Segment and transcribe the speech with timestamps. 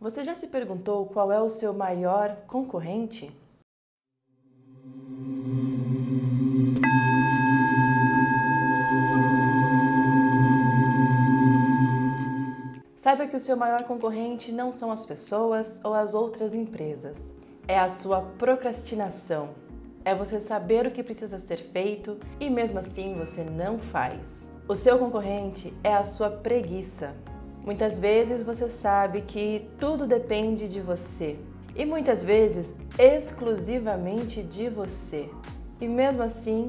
[0.00, 3.30] Você já se perguntou qual é o seu maior concorrente?
[12.96, 17.34] Saiba que o seu maior concorrente não são as pessoas ou as outras empresas,
[17.68, 19.50] é a sua procrastinação.
[20.02, 24.48] É você saber o que precisa ser feito e mesmo assim você não faz.
[24.66, 27.14] O seu concorrente é a sua preguiça.
[27.64, 31.36] Muitas vezes você sabe que tudo depende de você
[31.76, 35.28] e muitas vezes exclusivamente de você.
[35.80, 36.68] E mesmo assim,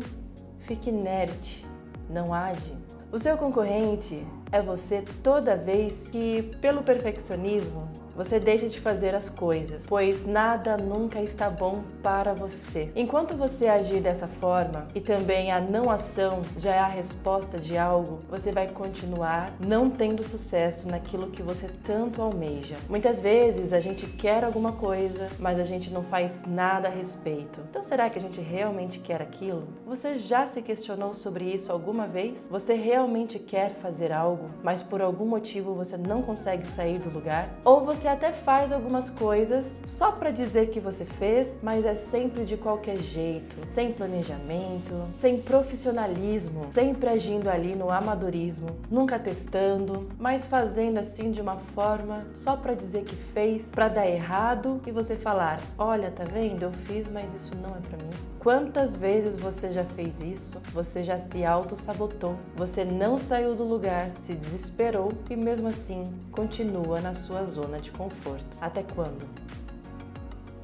[0.59, 1.65] fique inerte,
[2.09, 2.75] não age.
[3.12, 9.29] O seu concorrente é você toda vez que, pelo perfeccionismo, você deixa de fazer as
[9.29, 12.91] coisas, pois nada nunca está bom para você.
[12.95, 17.77] Enquanto você agir dessa forma e também a não ação já é a resposta de
[17.77, 22.75] algo, você vai continuar não tendo sucesso naquilo que você tanto almeja.
[22.89, 27.61] Muitas vezes a gente quer alguma coisa, mas a gente não faz nada a respeito.
[27.70, 29.67] Então será que a gente realmente quer aquilo?
[29.85, 32.48] Você já se questionou sobre isso alguma vez?
[32.51, 37.49] Você realmente quer fazer algo, mas por algum motivo você não consegue sair do lugar?
[37.63, 42.45] Ou você até faz algumas coisas só para dizer que você fez, mas é sempre
[42.45, 50.45] de qualquer jeito, sem planejamento, sem profissionalismo, sempre agindo ali no amadorismo, nunca testando, mas
[50.45, 55.15] fazendo assim de uma forma só para dizer que fez, para dar errado e você
[55.15, 56.63] falar: "Olha, tá vendo?
[56.63, 58.31] Eu fiz, mas isso não é para mim".
[58.39, 60.59] Quantas vezes você já fez isso?
[60.73, 62.35] Você já se auto-sabotou?
[62.55, 67.91] Você não saiu do lugar, se desesperou e mesmo assim continua na sua zona de
[67.91, 68.46] conforto.
[68.62, 69.28] Até quando?